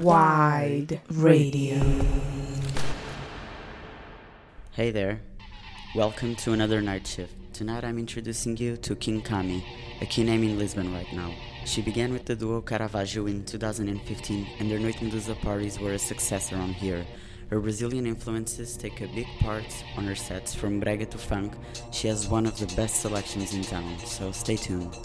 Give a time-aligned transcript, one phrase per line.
[0.00, 1.78] Wide Radio.
[4.72, 5.20] Hey there.
[5.94, 7.34] Welcome to another night shift.
[7.52, 9.62] Tonight I'm introducing you to King Kami,
[10.00, 11.34] a key name in Lisbon right now.
[11.66, 15.98] She began with the duo Caravaggio in 2015 and their Noite Medusa parties were a
[15.98, 17.04] success around here.
[17.50, 21.52] Her Brazilian influences take a big part on her sets from brega to funk.
[21.92, 24.96] She has one of the best selections in town, so stay tuned.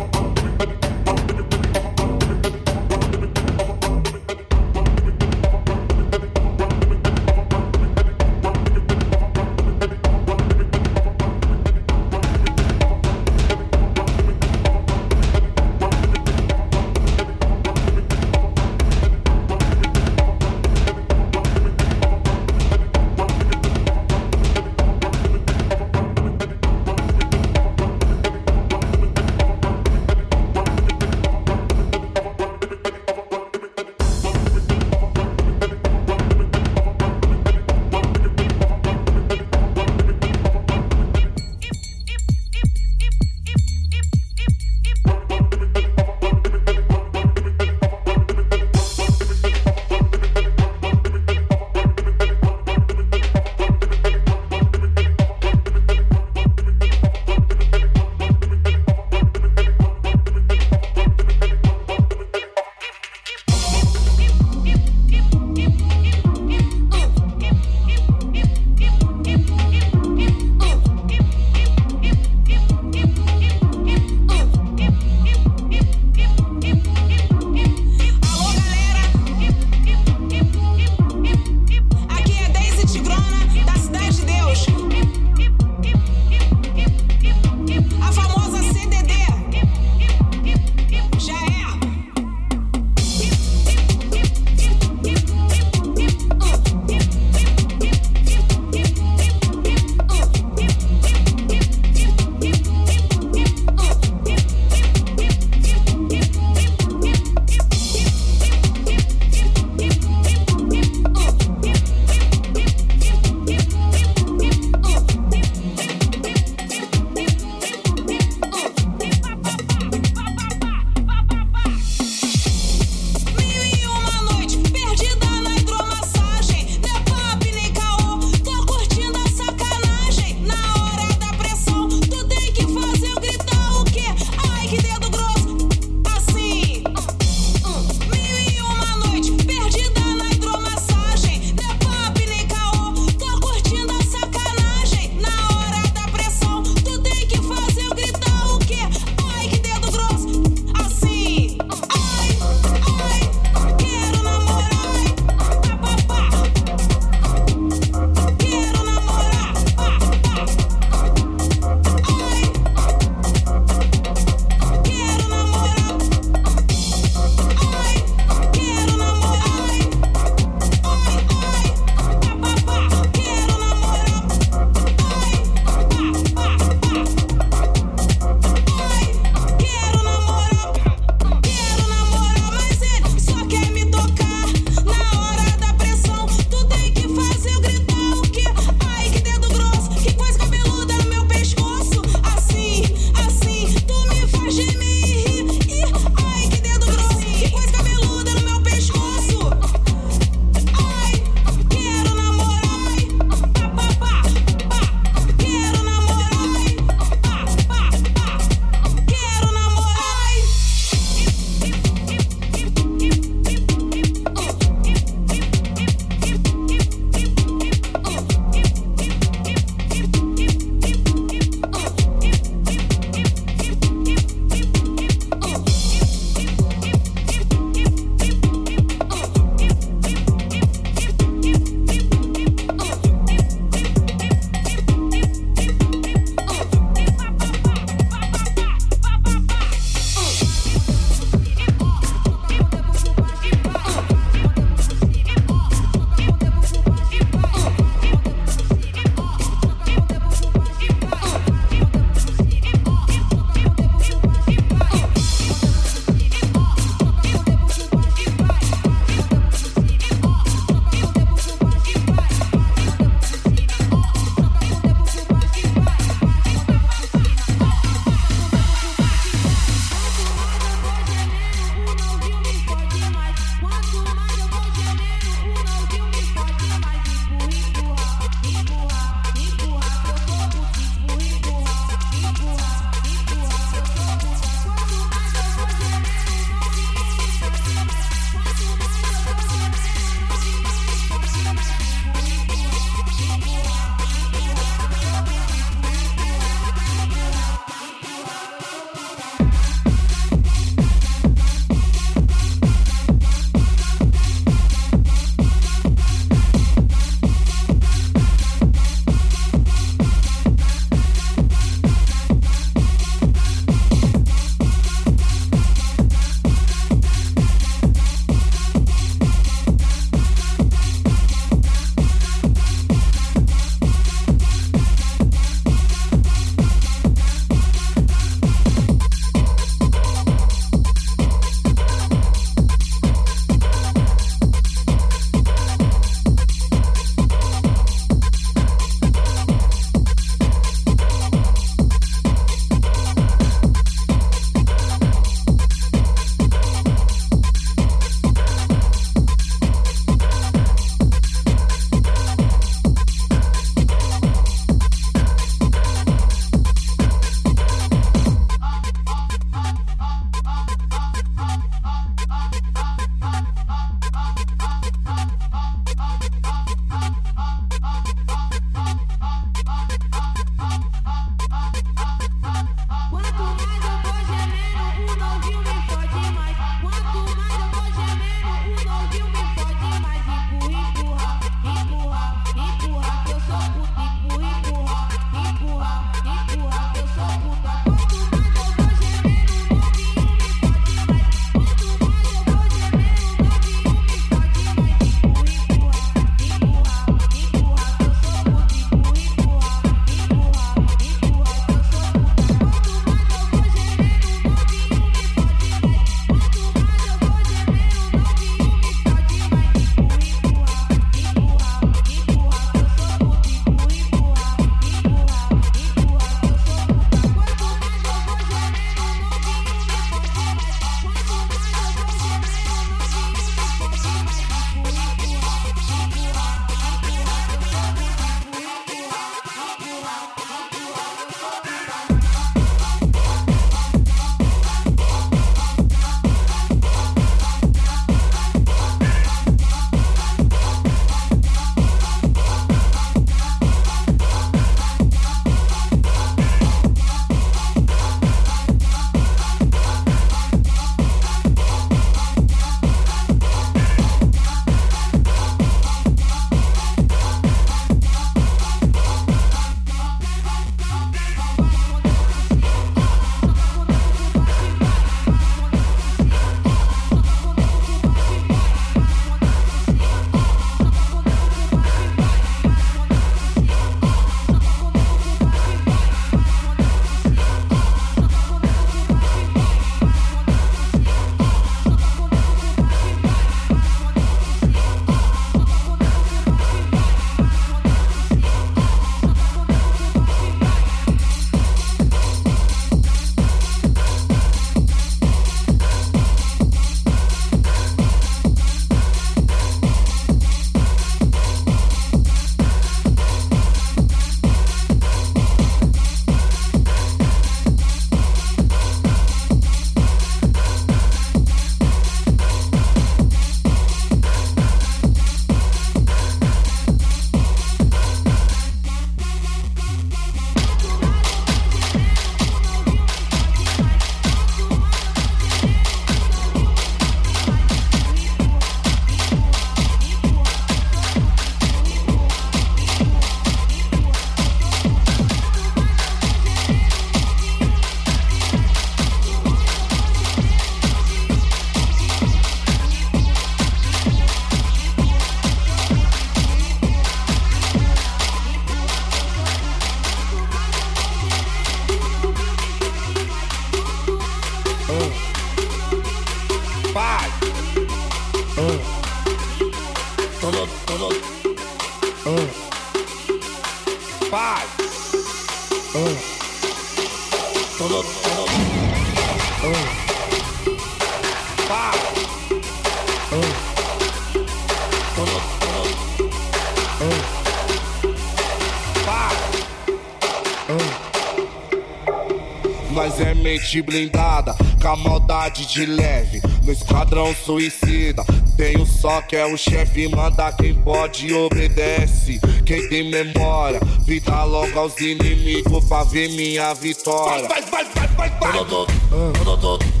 [582.91, 586.41] Nós é mente blindada, com a maldade de leve.
[586.63, 588.23] No esquadrão suicida,
[588.57, 590.07] tem um só que é o chefe.
[590.09, 592.39] Manda quem pode obedece.
[592.65, 597.47] Quem tem memória, vida logo aos inimigos pra ver minha vitória.
[597.47, 600.00] Vai, vai, vai, vai, vai, vai.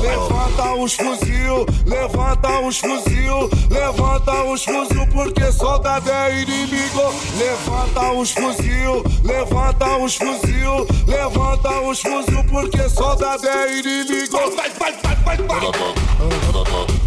[0.00, 7.12] Levanta os fuzil, levanta os fuzil, levanta os fuzil, porque soldado é inimigo.
[7.38, 14.38] Levanta os fuzil, levanta os fuzil, levanta os fuzil, porque soldado é inimigo.
[14.56, 16.99] Vai, vai, vai, vai, vai.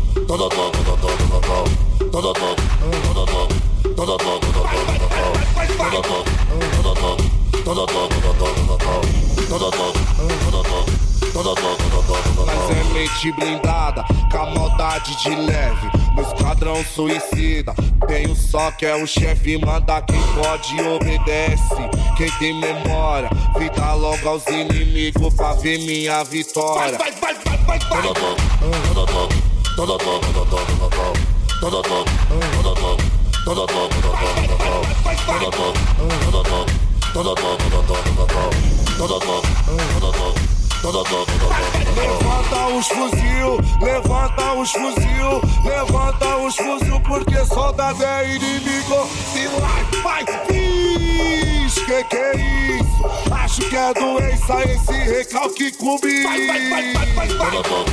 [12.45, 15.91] Mas é mente blindada, com a maldade de leve.
[16.15, 17.75] No esquadrão suicida,
[18.27, 19.59] um só que é o chefe.
[19.63, 21.89] Manda quem pode obedece.
[22.17, 26.97] Quem tem memória, vida logo aos inimigos pra ver minha vitória.
[26.97, 29.52] Vai, vai, vai, vai, vai.
[41.95, 49.07] Levanta os fuzil, levanta os fuzil, levanta os fuzil, porque soldado é inimigo.
[49.31, 52.35] Se lá faz pis, que que é
[52.77, 53.33] isso?
[53.33, 56.23] Acho que é doença esse recalque comigo.
[56.23, 57.92] Vai, vai, vai, vai, vai, vai.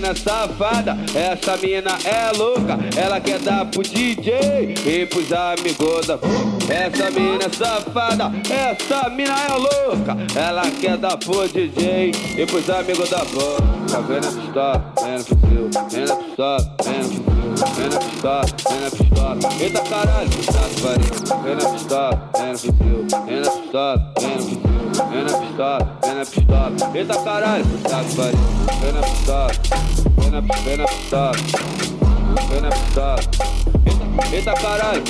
[0.00, 2.78] mina safada, essa mina é louca.
[2.96, 6.18] Ela quer dar pro DJ e pros amigos da.
[6.72, 10.16] Essa mina safada, essa mina é louca.
[10.34, 13.70] Ela quer dar pro DJ e pros amigos da banda.
[13.90, 17.24] Tá vendo a pistola, vem na fuzil, vem na pistola, vem na fuzil,
[17.76, 19.38] vem na pistola, vem na pistola.
[19.60, 21.42] Eita caralho, tá que pariu.
[21.42, 24.60] Vem na pistola, vem na fuzil, vem na pistola, vem na fuzil,
[25.10, 26.69] vem na pistola, vem na pistola.
[26.92, 28.38] Eita caralho, tá que pariu.
[28.80, 29.52] Vem na pistola,
[30.18, 31.32] vem na, vem na pistola,
[32.48, 33.20] vem na pistola.
[33.86, 35.02] Eita, eita caralho,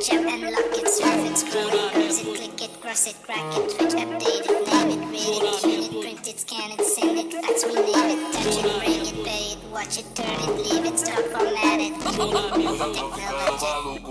[0.00, 3.56] jump and lock it, serve it, scroll it, cruise it, click it, cross it, crack
[3.56, 7.18] it, switch, update it, name it, read it, tune it, print it, scan it, send
[7.18, 10.84] it, fax, rename it, touch it, bring it, pay it, watch it, turn it, leave
[10.84, 11.94] it, stop, format it.
[13.86, 14.06] Technology.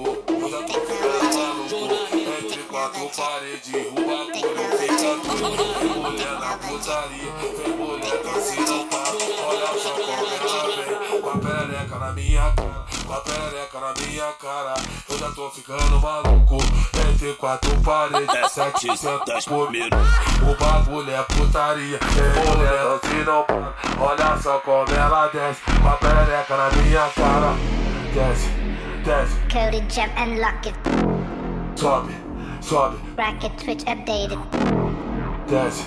[2.49, 2.75] Technology.
[3.15, 9.91] Parei de rua, quando feita tudo, mulher na putaria, tem mulher dançando papo, olha só
[9.91, 12.94] como ela vem, com a na minha.
[13.05, 13.93] Pistola, vem na pistola.
[14.15, 16.57] Eita caralho, tá ficando maluco.
[17.09, 19.95] Entre quatro paredes, é 700 por minuto.
[20.41, 23.73] O bagulho é putaria, tem mulher que não para.
[23.99, 27.53] Olha só como ela desce, com a perereca na minha cara.
[28.13, 28.49] Desce,
[29.03, 29.35] desce.
[29.51, 30.77] Coded jump and lock it.
[31.75, 32.15] Sobe,
[32.61, 32.97] sobe.
[33.15, 34.84] Bracket switch updated.
[35.47, 35.83] Dutch,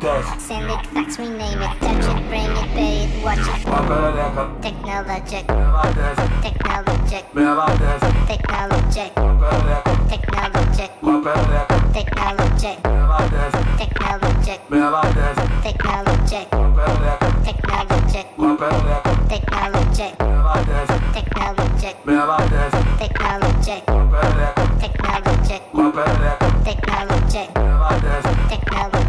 [0.00, 0.40] Dutch.
[0.40, 3.62] Send it, fax, me, name it, touch it, bring it, pay it, watch it.
[4.62, 7.84] Technologic, technologic, technologic, technologic,
[8.26, 9.14] technologic,
[12.26, 14.16] technologic, technologic, technologic,
[15.62, 16.36] technologic.
[19.76, 20.16] Technologic,
[22.98, 23.84] technologic, technologic,
[24.80, 26.45] technologic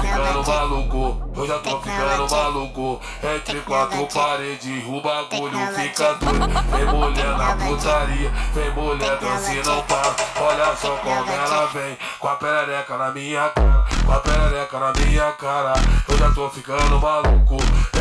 [0.00, 3.00] ficando maluco, eu já tô ficando maluco.
[3.22, 6.48] Entre quatro paredes, o bagulho fica doido.
[6.70, 10.14] Vem mulher na putaria, vem mulher dança e não para.
[10.40, 14.92] Olha só como ela vem, com a perereca na minha cara, com a perereca na
[14.92, 15.72] minha cara.
[16.08, 17.56] Eu já tô ficando maluco.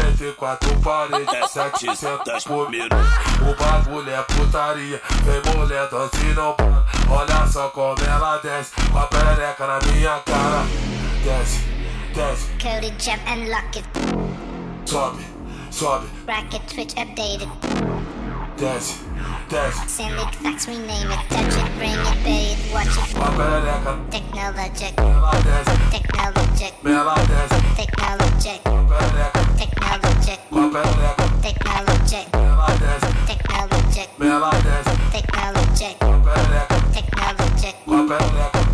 [0.09, 2.95] Entre quatro paredes, 700 por minuto.
[3.41, 6.85] O bagulho é putaria, vem mulher dança e não para.
[7.09, 10.65] Olha só como ela desce, com a perereca na minha cara.
[11.23, 11.59] Desce,
[12.17, 13.85] That's Cody jump and lock it.
[14.89, 15.25] Swap it,
[15.71, 16.09] swap it.
[16.25, 17.45] Bracket switch updated.
[18.57, 19.03] That's
[19.49, 23.05] that's Send it, fax, rename it, touch it, bring it, pay it, watch it.
[24.09, 24.95] Technologic.
[24.95, 24.95] Technologic.
[25.93, 26.73] Technologic.
[26.81, 27.53] Technologic.
[27.77, 28.57] Technologic.
[29.61, 30.17] Technologic.
[35.11, 35.99] Technologic.
[36.93, 37.75] Technologic.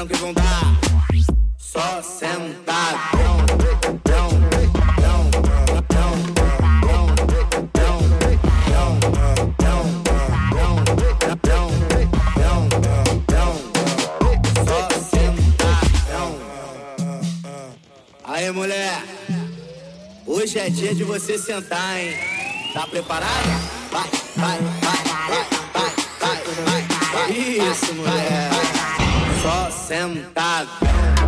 [0.02, 0.80] disseram que vão dar.
[1.58, 3.42] Só sentadão.
[18.54, 19.02] Mulher!
[20.28, 22.14] Hoje é dia de você sentar, hein?
[22.74, 23.32] Tá preparada?
[23.90, 26.84] Vai, vai, vai, vai, vai, vai,
[27.14, 27.32] vai.
[27.32, 28.51] Isso, mulher!
[29.92, 31.21] sentadão.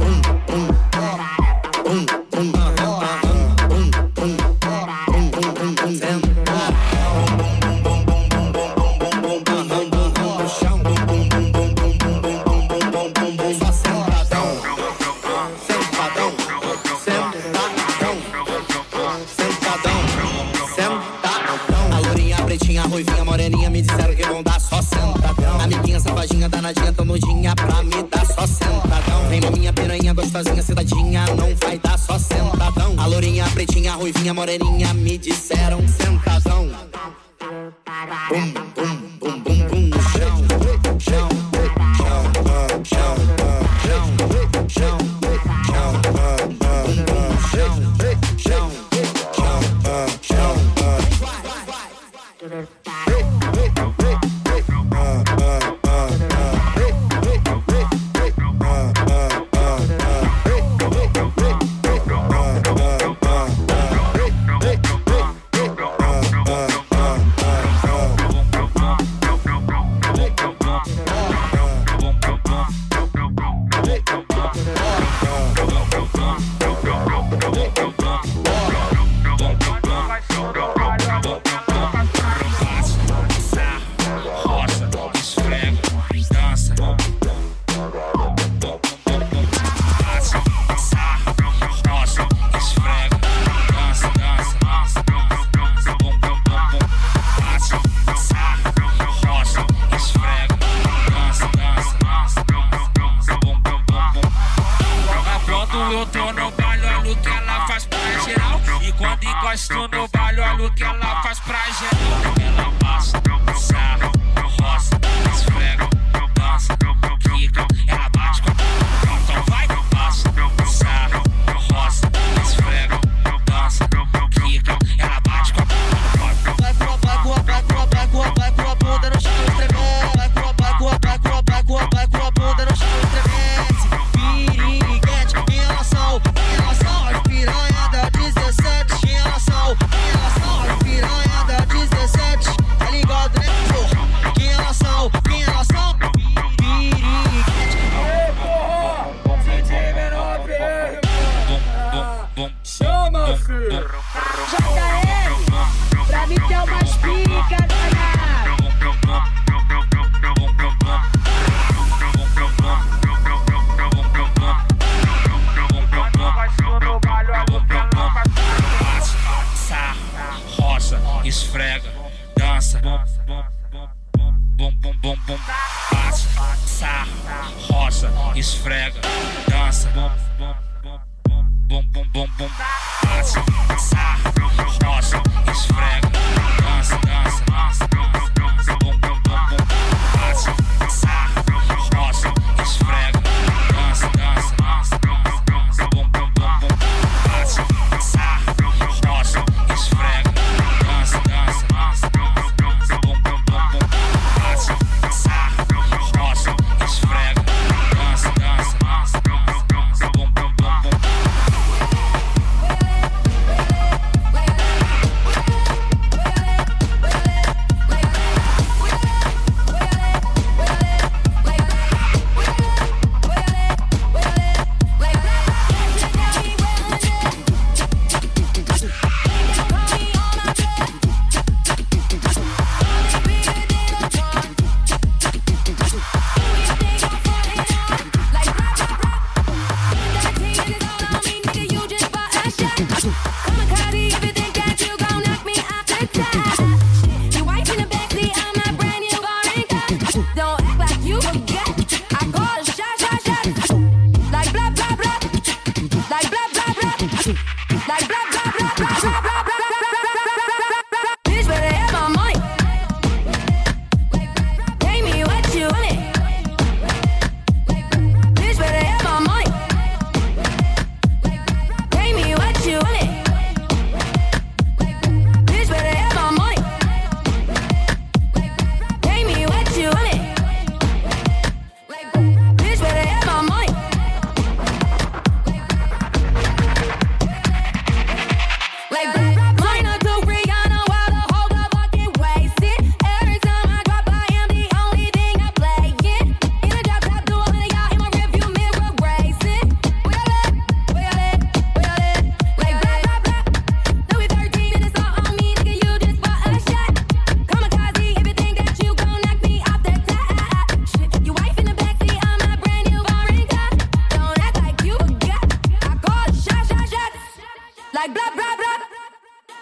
[318.04, 318.78] like blah blah blah,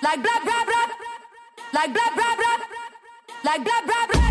[0.02, 0.88] like blah blah blah,
[1.74, 2.58] like blah blah blah,
[3.44, 4.31] like blah blah blah.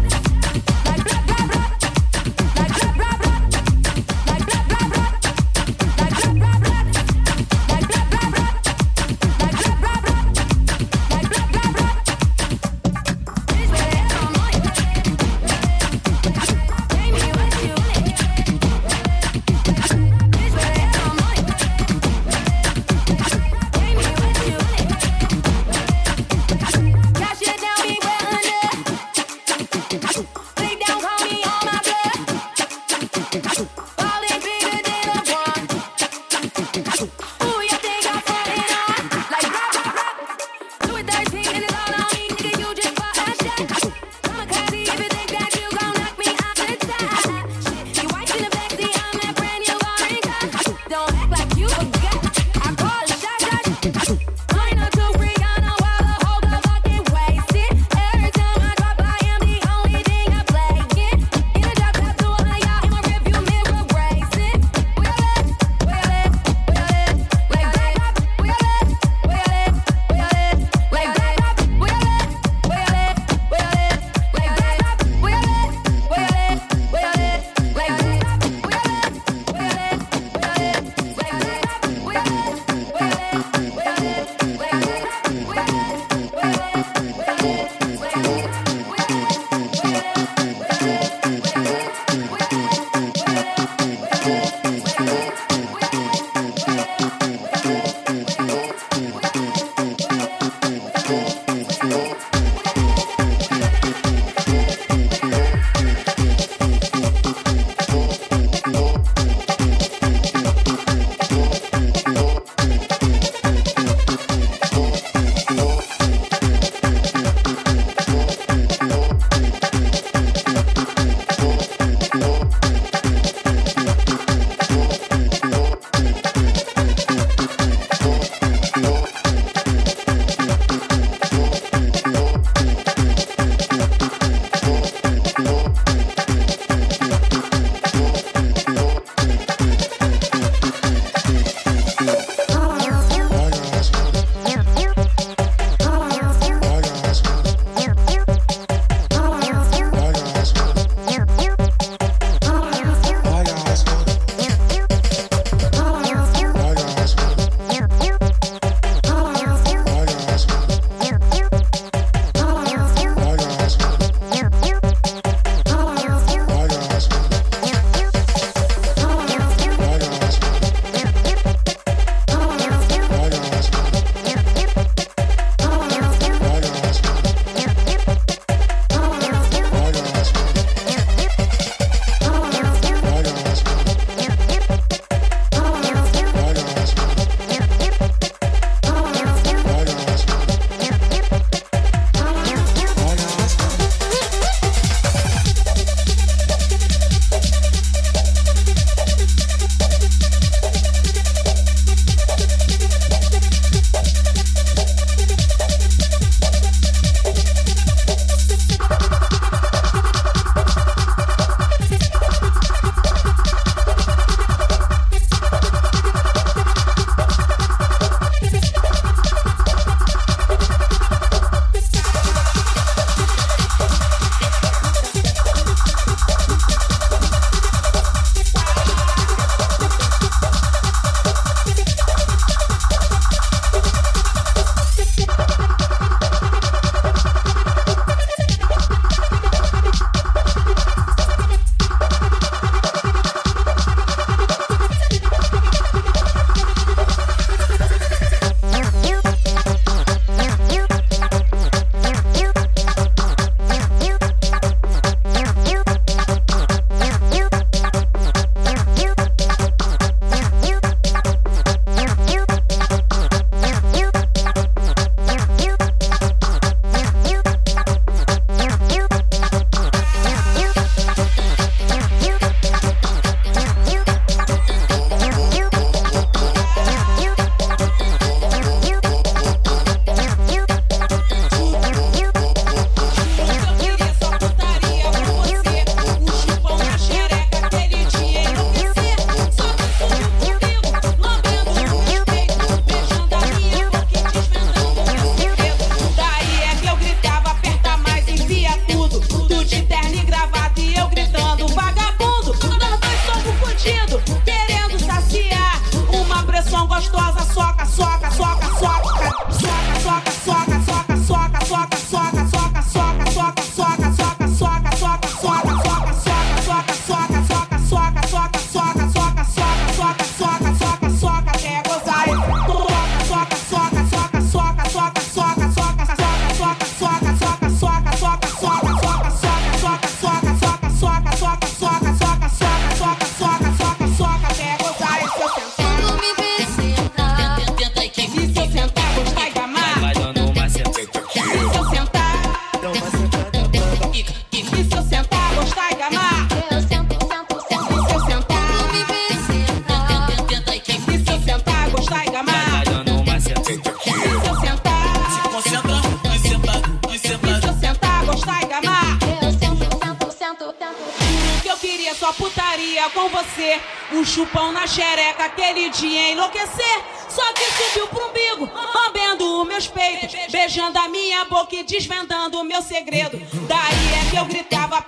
[364.31, 367.05] Chupão na xereca aquele dia enlouquecer.
[367.29, 372.65] Só que subiu pro umbigo, lambendo meus peitos, beijando a minha boca e desvendando o
[372.65, 373.41] meu segredo.
[373.67, 375.03] Daí é que eu gritava,